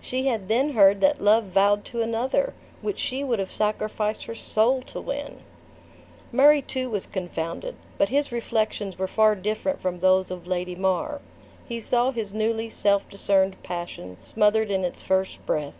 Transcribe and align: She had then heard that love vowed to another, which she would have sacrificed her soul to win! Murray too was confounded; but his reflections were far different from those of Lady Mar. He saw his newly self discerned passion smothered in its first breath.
She 0.00 0.28
had 0.28 0.48
then 0.48 0.70
heard 0.72 1.02
that 1.02 1.20
love 1.20 1.44
vowed 1.44 1.84
to 1.84 2.00
another, 2.00 2.54
which 2.80 2.98
she 2.98 3.22
would 3.22 3.38
have 3.38 3.52
sacrificed 3.52 4.24
her 4.24 4.34
soul 4.34 4.80
to 4.84 4.98
win! 4.98 5.40
Murray 6.32 6.62
too 6.62 6.88
was 6.88 7.04
confounded; 7.06 7.74
but 7.98 8.08
his 8.08 8.32
reflections 8.32 8.98
were 8.98 9.06
far 9.06 9.34
different 9.34 9.82
from 9.82 10.00
those 10.00 10.30
of 10.30 10.46
Lady 10.46 10.74
Mar. 10.74 11.20
He 11.68 11.80
saw 11.80 12.12
his 12.12 12.32
newly 12.32 12.70
self 12.70 13.06
discerned 13.10 13.62
passion 13.62 14.16
smothered 14.22 14.70
in 14.70 14.84
its 14.86 15.02
first 15.02 15.44
breath. 15.44 15.74